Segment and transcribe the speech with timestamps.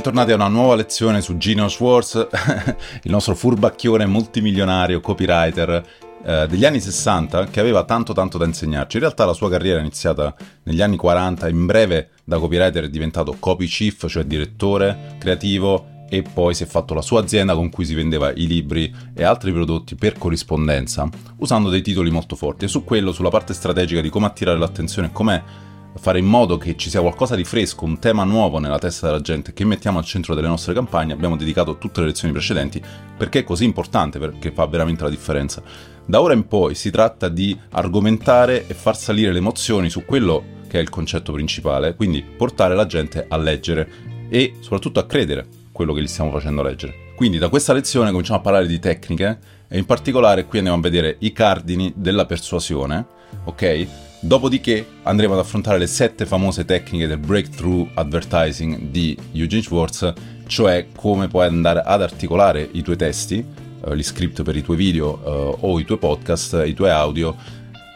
[0.00, 2.14] bentornati a una nuova lezione su Gino Schwartz,
[3.04, 5.86] il nostro furbacchione multimilionario copywriter
[6.24, 8.96] eh, degli anni 60 che aveva tanto tanto da insegnarci.
[8.96, 12.88] In realtà la sua carriera è iniziata negli anni 40, in breve da copywriter è
[12.88, 17.68] diventato copy chief, cioè direttore creativo e poi si è fatto la sua azienda con
[17.68, 22.64] cui si vendeva i libri e altri prodotti per corrispondenza usando dei titoli molto forti
[22.64, 25.68] e su quello, sulla parte strategica di come attirare l'attenzione e come
[25.98, 29.20] fare in modo che ci sia qualcosa di fresco, un tema nuovo nella testa della
[29.20, 32.82] gente che mettiamo al centro delle nostre campagne, abbiamo dedicato tutte le lezioni precedenti
[33.16, 35.62] perché è così importante, perché fa veramente la differenza.
[36.04, 40.58] Da ora in poi si tratta di argomentare e far salire le emozioni su quello
[40.68, 43.88] che è il concetto principale, quindi portare la gente a leggere
[44.28, 47.08] e soprattutto a credere quello che gli stiamo facendo leggere.
[47.16, 50.82] Quindi da questa lezione cominciamo a parlare di tecniche e in particolare qui andiamo a
[50.82, 53.06] vedere i cardini della persuasione,
[53.44, 54.09] ok?
[54.22, 60.12] Dopodiché andremo ad affrontare le sette famose tecniche del breakthrough advertising di Eugene Schwartz,
[60.46, 63.42] cioè come puoi andare ad articolare i tuoi testi,
[63.82, 67.34] eh, gli script per i tuoi video eh, o i tuoi podcast, i tuoi audio,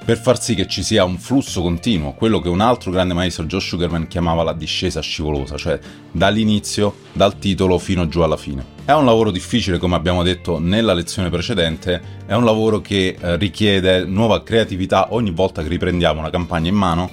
[0.02, 3.44] per far sì che ci sia un flusso continuo, quello che un altro grande maestro,
[3.44, 5.78] Josh Sugarman, chiamava la discesa scivolosa, cioè
[6.10, 8.73] dall'inizio, dal titolo fino giù alla fine.
[8.86, 13.36] È un lavoro difficile, come abbiamo detto nella lezione precedente, è un lavoro che eh,
[13.36, 17.10] richiede nuova creatività ogni volta che riprendiamo una campagna in mano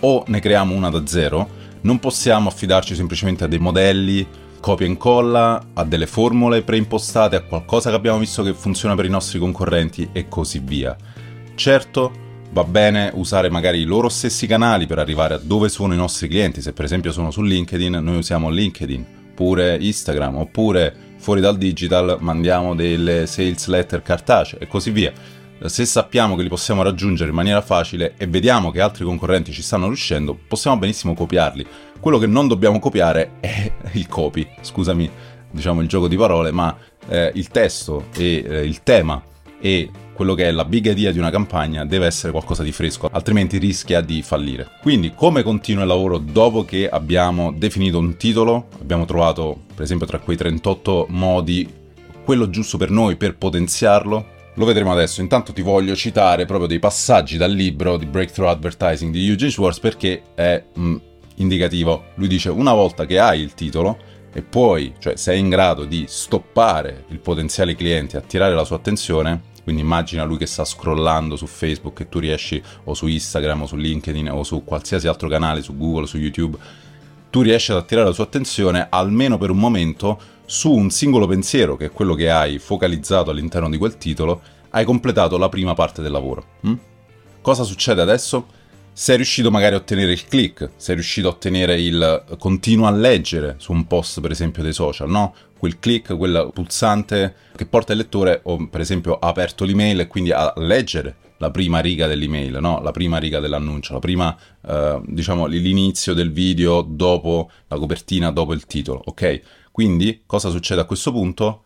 [0.00, 1.48] o ne creiamo una da zero.
[1.82, 4.26] Non possiamo affidarci semplicemente a dei modelli,
[4.58, 9.04] copia e incolla, a delle formule preimpostate, a qualcosa che abbiamo visto che funziona per
[9.04, 10.96] i nostri concorrenti e così via.
[11.54, 12.10] Certo,
[12.50, 16.26] va bene usare magari i loro stessi canali per arrivare a dove sono i nostri
[16.26, 21.56] clienti, se per esempio sono su LinkedIn, noi usiamo LinkedIn, oppure Instagram, oppure fuori dal
[21.56, 25.12] digital mandiamo delle sales letter cartacee e così via.
[25.64, 29.62] Se sappiamo che li possiamo raggiungere in maniera facile e vediamo che altri concorrenti ci
[29.62, 31.64] stanno riuscendo, possiamo benissimo copiarli.
[32.00, 35.08] Quello che non dobbiamo copiare è il copy, scusami,
[35.48, 39.22] diciamo il gioco di parole, ma eh, il testo e eh, il tema
[39.60, 43.08] e quello che è la big idea di una campagna deve essere qualcosa di fresco,
[43.10, 44.68] altrimenti rischia di fallire.
[44.80, 48.68] Quindi come continua il lavoro dopo che abbiamo definito un titolo?
[48.80, 51.80] Abbiamo trovato, per esempio, tra quei 38 modi
[52.24, 54.40] quello giusto per noi per potenziarlo?
[54.54, 55.20] Lo vedremo adesso.
[55.20, 59.80] Intanto ti voglio citare proprio dei passaggi dal libro di Breakthrough Advertising di Eugene Schwartz
[59.80, 60.96] perché è mh,
[61.36, 62.04] indicativo.
[62.16, 66.04] Lui dice una volta che hai il titolo e poi, cioè sei in grado di
[66.08, 71.46] stoppare il potenziale cliente, attirare la sua attenzione, quindi immagina lui che sta scrollando su
[71.46, 75.62] Facebook e tu riesci, o su Instagram, o su LinkedIn, o su qualsiasi altro canale,
[75.62, 76.58] su Google, su YouTube,
[77.30, 81.76] tu riesci ad attirare la sua attenzione almeno per un momento su un singolo pensiero,
[81.76, 86.02] che è quello che hai focalizzato all'interno di quel titolo, hai completato la prima parte
[86.02, 86.44] del lavoro.
[86.60, 86.74] Hm?
[87.40, 88.46] Cosa succede adesso?
[88.94, 93.54] Sei riuscito magari a ottenere il click, sei riuscito a ottenere il continua a leggere
[93.58, 95.34] su un post per esempio dei social, no?
[95.58, 100.06] Quel click, quel pulsante che porta il lettore o per esempio ha aperto l'email e
[100.08, 102.80] quindi a leggere la prima riga dell'email, no?
[102.82, 104.36] La prima riga dell'annuncio, la prima,
[104.66, 109.40] eh, diciamo, l'inizio del video dopo la copertina, dopo il titolo, ok?
[109.72, 111.64] Quindi cosa succede a questo punto?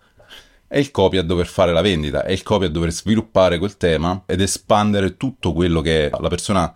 [0.68, 3.76] È il copy a dover fare la vendita, è il copy a dover sviluppare quel
[3.76, 6.72] tema ed espandere tutto quello che la persona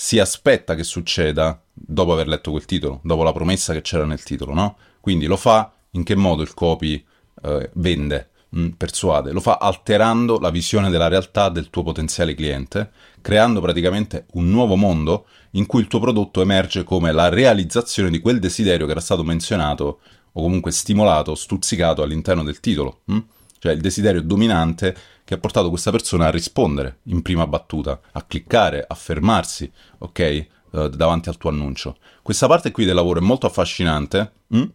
[0.00, 4.22] si aspetta che succeda dopo aver letto quel titolo, dopo la promessa che c'era nel
[4.22, 4.76] titolo, no?
[5.00, 7.04] Quindi lo fa in che modo il copy
[7.42, 9.32] eh, vende, mh, mm, persuade?
[9.32, 14.76] Lo fa alterando la visione della realtà del tuo potenziale cliente, creando praticamente un nuovo
[14.76, 19.00] mondo in cui il tuo prodotto emerge come la realizzazione di quel desiderio che era
[19.00, 19.98] stato menzionato
[20.30, 23.00] o comunque stimolato, stuzzicato all'interno del titolo.
[23.06, 23.18] Mh?
[23.58, 28.22] Cioè il desiderio dominante che ha portato questa persona a rispondere in prima battuta, a
[28.22, 30.46] cliccare, a fermarsi, ok?
[30.70, 31.96] Uh, davanti al tuo annuncio.
[32.22, 34.58] Questa parte qui del lavoro è molto affascinante mh?
[34.58, 34.70] Hm?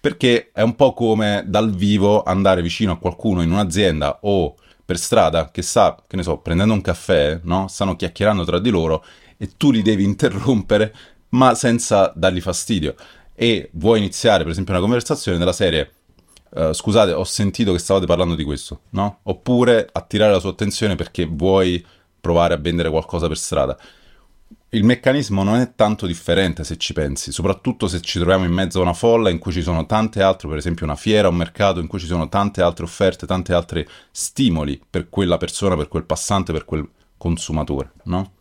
[0.00, 4.54] perché è un po' come dal vivo andare vicino a qualcuno in un'azienda o
[4.84, 7.66] per strada che sta, che ne so, prendendo un caffè, no?
[7.68, 9.04] Stanno chiacchierando tra di loro
[9.36, 10.94] e tu li devi interrompere
[11.30, 12.94] ma senza dargli fastidio.
[13.34, 15.92] E vuoi iniziare, per esempio, una conversazione della serie
[16.50, 19.18] Uh, scusate, ho sentito che stavate parlando di questo, no?
[19.24, 21.84] Oppure attirare la sua attenzione perché vuoi
[22.20, 23.78] provare a vendere qualcosa per strada.
[24.70, 28.78] Il meccanismo non è tanto differente se ci pensi, soprattutto se ci troviamo in mezzo
[28.78, 31.80] a una folla in cui ci sono tante altre, per esempio una fiera, un mercato
[31.80, 36.04] in cui ci sono tante altre offerte, tanti altri stimoli per quella persona, per quel
[36.04, 36.86] passante, per quel
[37.16, 38.32] consumatore, no?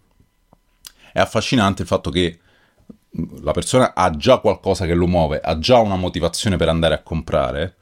[1.13, 2.39] È affascinante il fatto che
[3.41, 7.03] la persona ha già qualcosa che lo muove, ha già una motivazione per andare a
[7.03, 7.75] comprare,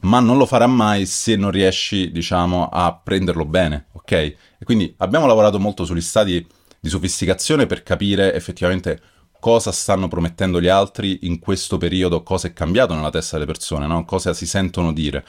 [0.00, 4.12] ma non lo farà mai se non riesci, diciamo, a prenderlo bene, ok?
[4.12, 6.46] E quindi abbiamo lavorato molto sugli stadi
[6.80, 9.00] di sofisticazione per capire effettivamente
[9.40, 13.86] cosa stanno promettendo gli altri in questo periodo, cosa è cambiato nella testa delle persone,
[13.86, 14.04] no?
[14.04, 15.24] cosa si sentono dire.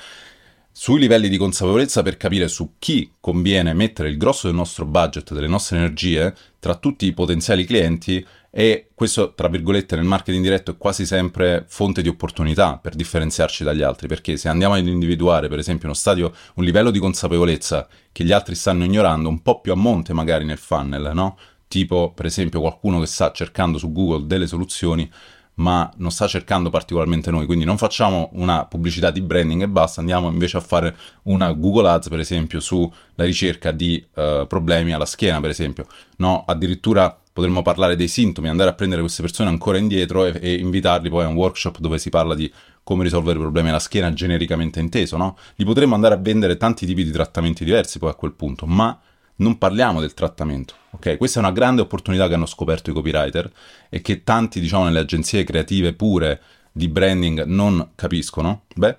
[0.73, 5.33] Sui livelli di consapevolezza per capire su chi conviene mettere il grosso del nostro budget,
[5.33, 10.71] delle nostre energie, tra tutti i potenziali clienti e questo, tra virgolette, nel marketing diretto
[10.71, 15.47] è quasi sempre fonte di opportunità per differenziarci dagli altri, perché se andiamo ad individuare,
[15.47, 19.61] per esempio, uno stadio, un livello di consapevolezza che gli altri stanno ignorando, un po'
[19.61, 21.37] più a monte magari nel funnel, no?
[21.69, 25.09] Tipo, per esempio, qualcuno che sta cercando su Google delle soluzioni,
[25.53, 30.01] ma non sta cercando particolarmente noi, quindi non facciamo una pubblicità di branding e basta,
[30.01, 35.05] andiamo invece a fare una Google Ads, per esempio, sulla ricerca di uh, problemi alla
[35.05, 35.85] schiena, per esempio,
[36.17, 36.43] no?
[36.45, 41.09] Addirittura potremmo parlare dei sintomi, andare a prendere queste persone ancora indietro e, e, invitarli
[41.09, 42.51] poi a un workshop dove si parla di
[42.83, 45.37] come risolvere i problemi alla schiena genericamente inteso, no?
[45.55, 48.99] Li potremmo andare a vendere tanti tipi di trattamenti diversi poi a quel punto, ma
[49.37, 51.17] non parliamo del trattamento, ok?
[51.17, 53.51] Questa è una grande opportunità che hanno scoperto i copywriter
[53.89, 56.41] e che tanti, diciamo, nelle agenzie creative pure
[56.71, 58.63] di branding non capiscono.
[58.75, 58.97] Beh,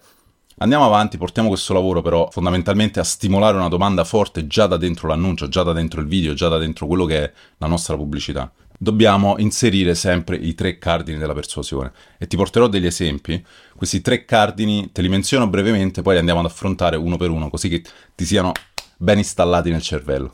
[0.62, 5.08] Andiamo avanti, portiamo questo lavoro però fondamentalmente a stimolare una domanda forte già da dentro
[5.08, 8.48] l'annuncio, già da dentro il video, già da dentro quello che è la nostra pubblicità.
[8.78, 13.44] Dobbiamo inserire sempre i tre cardini della persuasione e ti porterò degli esempi.
[13.74, 17.50] Questi tre cardini te li menziono brevemente, poi li andiamo ad affrontare uno per uno,
[17.50, 17.82] così che
[18.14, 18.52] ti siano
[18.96, 20.32] ben installati nel cervello.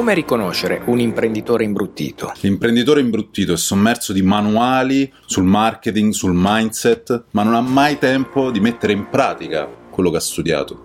[0.00, 2.32] Come riconoscere un imprenditore imbruttito?
[2.40, 8.50] L'imprenditore imbruttito è sommerso di manuali sul marketing, sul mindset, ma non ha mai tempo
[8.50, 10.84] di mettere in pratica quello che ha studiato.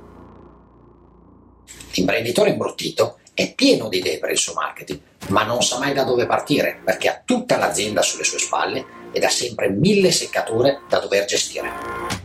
[1.93, 6.03] L'imprenditore imbruttito è pieno di idee per il suo marketing, ma non sa mai da
[6.03, 8.85] dove partire perché ha tutta l'azienda sulle sue spalle
[9.15, 11.71] ed ha sempre mille seccature da dover gestire.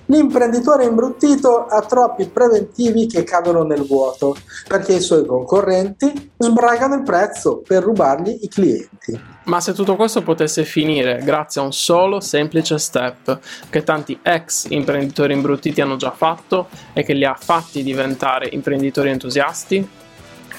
[0.06, 7.04] L'imprenditore imbruttito ha troppi preventivi che cadono nel vuoto perché i suoi concorrenti sbragano il
[7.04, 9.20] prezzo per rubargli i clienti.
[9.44, 13.38] Ma se tutto questo potesse finire grazie a un solo semplice step
[13.70, 19.10] che tanti ex imprenditori imbruttiti hanno già fatto e che li ha fatti diventare imprenditori
[19.10, 19.88] entusiasti?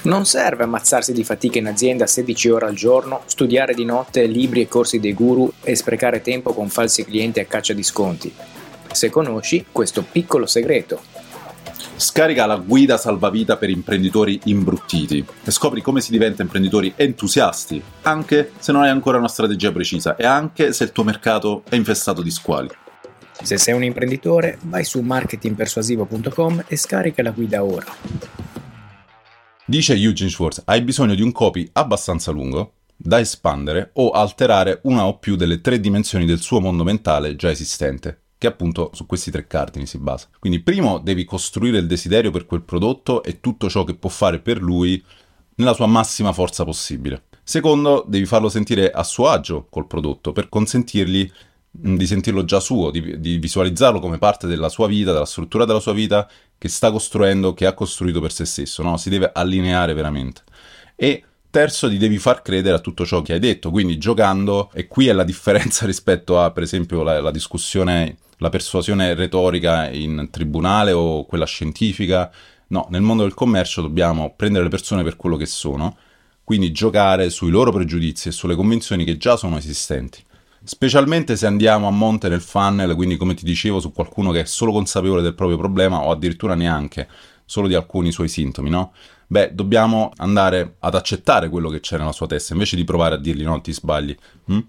[0.02, 4.62] Non serve ammazzarsi di fatica in azienda 16 ore al giorno, studiare di notte libri
[4.62, 8.34] e corsi dei guru e sprecare tempo con falsi clienti a caccia di sconti
[8.94, 11.00] se conosci questo piccolo segreto.
[11.96, 18.52] Scarica la guida salvavita per imprenditori imbruttiti e scopri come si diventa imprenditori entusiasti, anche
[18.58, 22.22] se non hai ancora una strategia precisa e anche se il tuo mercato è infestato
[22.22, 22.68] di squali.
[23.42, 28.51] Se sei un imprenditore, vai su marketingpersuasivo.com e scarica la guida ora.
[29.64, 35.06] Dice Eugene Schwartz, hai bisogno di un copy abbastanza lungo da espandere o alterare una
[35.06, 39.30] o più delle tre dimensioni del suo mondo mentale già esistente che appunto su questi
[39.30, 40.26] tre cardini si basa.
[40.40, 44.40] Quindi primo devi costruire il desiderio per quel prodotto e tutto ciò che può fare
[44.40, 45.00] per lui
[45.54, 47.26] nella sua massima forza possibile.
[47.44, 51.30] Secondo, devi farlo sentire a suo agio col prodotto per consentirgli
[51.74, 55.80] di sentirlo già suo, di, di, visualizzarlo come parte della sua vita, della struttura della
[55.80, 56.28] sua vita
[56.58, 58.98] che sta costruendo, che ha costruito per se stesso, no?
[58.98, 60.42] Si deve allineare veramente.
[60.94, 64.86] E terzo, ti devi far credere a tutto ciò che hai detto, quindi giocando, e
[64.86, 70.28] qui è la differenza rispetto a, per esempio, la, la discussione la persuasione retorica in
[70.30, 72.30] tribunale o quella scientifica.
[72.68, 75.96] No, nel mondo del commercio dobbiamo prendere le persone per quello che sono,
[76.42, 80.22] quindi giocare sui loro pregiudizi e sulle convinzioni che già sono esistenti.
[80.64, 84.44] Specialmente se andiamo a monte nel funnel, quindi come ti dicevo, su qualcuno che è
[84.44, 87.08] solo consapevole del proprio problema o addirittura neanche,
[87.44, 88.92] solo di alcuni suoi sintomi, no?
[89.26, 93.18] Beh, dobbiamo andare ad accettare quello che c'è nella sua testa, invece di provare a
[93.18, 94.16] dirgli no, ti sbagli.
[94.46, 94.60] Hm?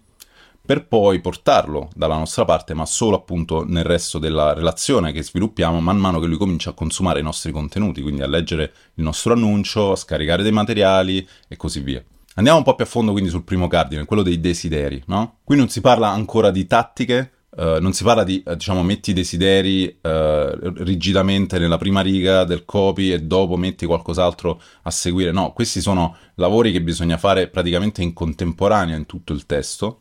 [0.65, 5.81] per poi portarlo dalla nostra parte, ma solo appunto nel resto della relazione che sviluppiamo
[5.81, 9.33] man mano che lui comincia a consumare i nostri contenuti, quindi a leggere il nostro
[9.33, 12.01] annuncio, a scaricare dei materiali e così via.
[12.35, 15.39] Andiamo un po' più a fondo quindi sul primo cardine, quello dei desideri, no?
[15.43, 19.11] Qui non si parla ancora di tattiche, Uh, non si parla di, uh, diciamo, metti
[19.11, 25.31] i desideri uh, rigidamente nella prima riga del copy e dopo metti qualcos'altro a seguire.
[25.31, 29.99] No, questi sono lavori che bisogna fare praticamente in contemporanea in tutto il testo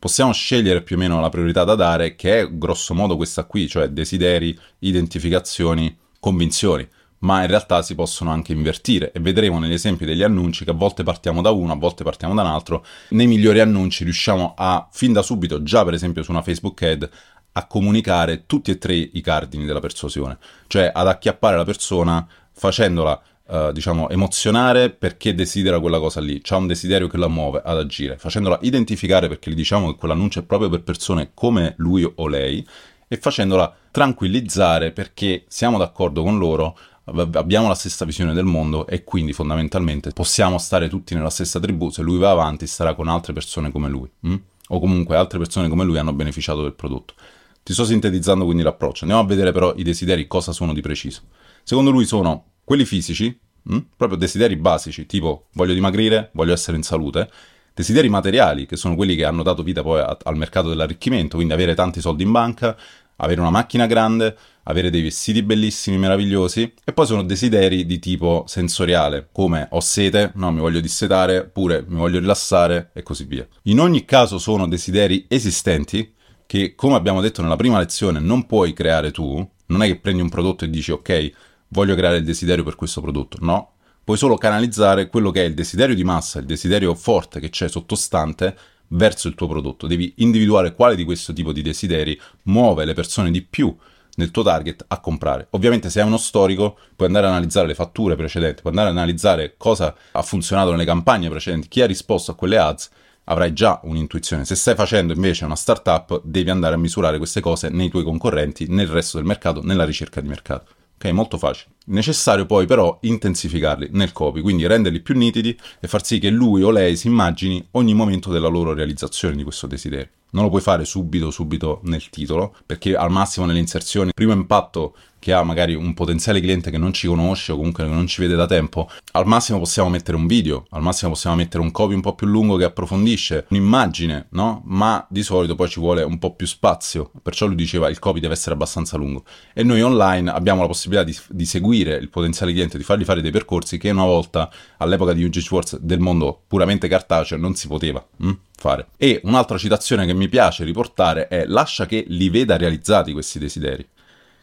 [0.00, 3.68] possiamo scegliere più o meno la priorità da dare, che è grosso modo questa qui,
[3.68, 6.88] cioè desideri, identificazioni, convinzioni,
[7.20, 9.12] ma in realtà si possono anche invertire.
[9.12, 12.34] E vedremo negli esempi degli annunci che a volte partiamo da uno, a volte partiamo
[12.34, 12.84] da un altro.
[13.10, 17.08] Nei migliori annunci riusciamo a, fin da subito, già per esempio su una Facebook ad,
[17.52, 23.22] a comunicare tutti e tre i cardini della persuasione, cioè ad acchiappare la persona facendola
[23.50, 27.78] Uh, diciamo, emozionare perché desidera quella cosa lì, c'ha un desiderio che la muove ad
[27.78, 32.28] agire, facendola identificare perché gli diciamo che quell'annuncio è proprio per persone come lui o
[32.28, 32.64] lei
[33.08, 39.04] e facendola tranquillizzare perché siamo d'accordo con loro, abbiamo la stessa visione del mondo e
[39.04, 43.32] quindi fondamentalmente possiamo stare tutti nella stessa tribù, se lui va avanti starà con altre
[43.32, 44.10] persone come lui.
[44.26, 44.36] Mm?
[44.72, 47.14] o comunque altre persone come lui hanno beneficiato del prodotto.
[47.62, 49.02] Ti sto sintetizzando quindi l'approccio.
[49.02, 51.22] Andiamo a vedere però i desideri cosa sono di preciso.
[51.62, 53.78] Secondo lui sono quelli fisici, mh?
[53.96, 57.30] proprio desideri basici, tipo voglio dimagrire, voglio essere in salute,
[57.74, 61.52] desideri materiali, che sono quelli che hanno dato vita poi a, al mercato dell'arricchimento, quindi
[61.52, 62.76] avere tanti soldi in banca,
[63.20, 68.44] avere una macchina grande, avere dei vestiti bellissimi, meravigliosi, e poi sono desideri di tipo
[68.46, 73.46] sensoriale, come ho sete, no, mi voglio dissetare, oppure mi voglio rilassare e così via.
[73.64, 76.14] In ogni caso sono desideri esistenti
[76.46, 80.22] che, come abbiamo detto nella prima lezione, non puoi creare tu, non è che prendi
[80.22, 81.32] un prodotto e dici ok,
[81.68, 85.54] voglio creare il desiderio per questo prodotto, no, puoi solo canalizzare quello che è il
[85.54, 88.56] desiderio di massa, il desiderio forte che c'è sottostante
[88.90, 89.86] verso il tuo prodotto.
[89.86, 93.74] Devi individuare quale di questo tipo di desideri muove le persone di più
[94.16, 95.48] nel tuo target a comprare.
[95.50, 98.96] Ovviamente se hai uno storico puoi andare ad analizzare le fatture precedenti, puoi andare ad
[98.96, 102.90] analizzare cosa ha funzionato nelle campagne precedenti, chi ha risposto a quelle ads,
[103.24, 104.44] avrai già un'intuizione.
[104.44, 108.66] Se stai facendo invece una startup devi andare a misurare queste cose nei tuoi concorrenti,
[108.68, 110.79] nel resto del mercato, nella ricerca di mercato.
[111.02, 111.76] Ok, molto facile.
[111.86, 116.62] Necessario poi però intensificarli nel copy, quindi renderli più nitidi e far sì che lui
[116.62, 120.10] o lei si immagini ogni momento della loro realizzazione di questo desiderio.
[120.32, 124.94] Non lo puoi fare subito, subito nel titolo, perché al massimo nelle inserzioni, primo impatto
[125.20, 128.34] che ha magari un potenziale cliente che non ci conosce o comunque non ci vede
[128.34, 132.00] da tempo, al massimo possiamo mettere un video, al massimo possiamo mettere un copy un
[132.00, 134.62] po' più lungo che approfondisce, un'immagine, no?
[134.64, 138.18] Ma di solito poi ci vuole un po' più spazio, perciò lui diceva il copy
[138.18, 139.24] deve essere abbastanza lungo.
[139.52, 143.20] E noi online abbiamo la possibilità di, di seguire il potenziale cliente, di fargli fare
[143.20, 147.68] dei percorsi che una volta all'epoca di UG Schwartz del mondo puramente cartaceo non si
[147.68, 148.04] poteva.
[148.22, 148.32] Hm?
[148.60, 148.88] Fare.
[148.98, 153.88] E un'altra citazione che mi piace riportare è lascia che li veda realizzati questi desideri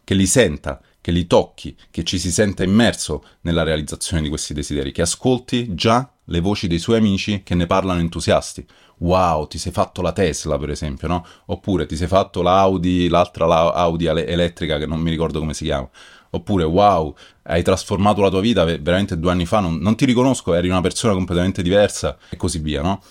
[0.08, 4.54] che li senta, che li tocchi, che ci si senta immerso nella realizzazione di questi
[4.54, 8.66] desideri, che ascolti già le voci dei suoi amici che ne parlano entusiasti.
[9.00, 11.26] Wow, ti sei fatto la Tesla, per esempio, no?
[11.48, 15.66] Oppure ti sei fatto l'Audi, l'altra la Audi elettrica che non mi ricordo come si
[15.66, 15.90] chiama.
[16.30, 20.54] Oppure, wow, hai trasformato la tua vita veramente due anni fa, non, non ti riconosco,
[20.54, 23.02] eri una persona completamente diversa e così via, no?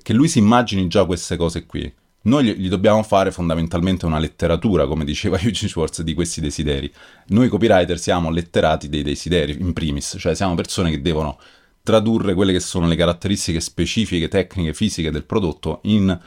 [0.00, 1.92] Che lui si immagini già queste cose qui.
[2.22, 6.92] Noi gli dobbiamo fare fondamentalmente una letteratura, come diceva Eugene Schwartz, di questi desideri.
[7.28, 11.38] Noi copywriter siamo letterati dei desideri, in primis, cioè siamo persone che devono
[11.82, 16.18] tradurre quelle che sono le caratteristiche specifiche, tecniche, fisiche del prodotto in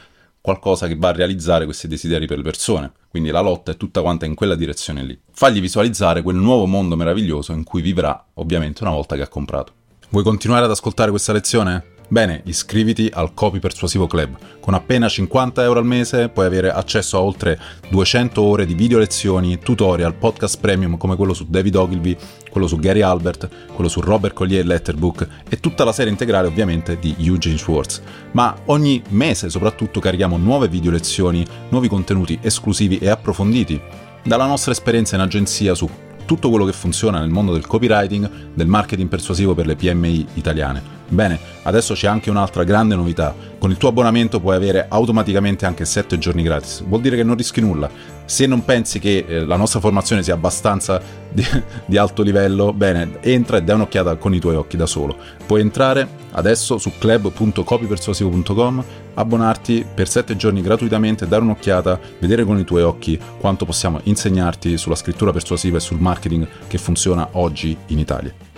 [0.42, 2.92] qualcosa che va a realizzare questi desideri per le persone.
[3.08, 5.18] Quindi la lotta è tutta quanta in quella direzione lì.
[5.32, 9.72] Fagli visualizzare quel nuovo mondo meraviglioso in cui vivrà, ovviamente, una volta che ha comprato.
[10.10, 11.93] Vuoi continuare ad ascoltare questa lezione?
[12.14, 14.38] Bene, iscriviti al Copy Persuasivo Club.
[14.60, 19.00] Con appena 50 euro al mese puoi avere accesso a oltre 200 ore di video
[19.00, 22.16] lezioni, tutorial, podcast premium come quello su David Ogilvy,
[22.52, 27.00] quello su Gary Albert, quello su Robert Collier Letterbook e tutta la serie integrale ovviamente
[27.00, 28.00] di Eugene Schwartz.
[28.34, 33.82] Ma ogni mese soprattutto carichiamo nuove video lezioni, nuovi contenuti esclusivi e approfonditi
[34.24, 35.90] dalla nostra esperienza in agenzia su
[36.26, 40.93] tutto quello che funziona nel mondo del copywriting, del marketing persuasivo per le PMI italiane.
[41.10, 43.36] Bene, adesso c'è anche un'altra grande novità.
[43.60, 46.84] Con il tuo abbonamento puoi avere automaticamente anche 7 giorni gratis.
[46.84, 47.90] Vuol dire che non rischi nulla.
[48.26, 51.46] Se non pensi che eh, la nostra formazione sia abbastanza di,
[51.86, 55.16] di, alto livello, bene, entra e dai un'occhiata con i tuoi occhi da solo.
[55.46, 58.84] Puoi entrare adesso su club.copypersuasivo.com,
[59.14, 64.78] abbonarti per 7 giorni gratuitamente, dare un'occhiata, vedere con i tuoi occhi quanto possiamo insegnarti
[64.78, 68.53] sulla scrittura persuasiva e sul marketing che funziona oggi in Italia.